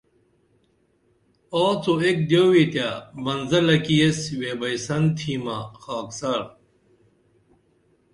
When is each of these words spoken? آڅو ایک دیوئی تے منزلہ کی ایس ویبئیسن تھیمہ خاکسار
آڅو 1.63 1.93
ایک 2.03 2.17
دیوئی 2.29 2.65
تے 2.73 2.87
منزلہ 3.25 3.77
کی 3.85 3.95
ایس 4.03 4.19
ویبئیسن 4.41 5.03
تھیمہ 5.17 5.57
خاکسار 5.81 6.41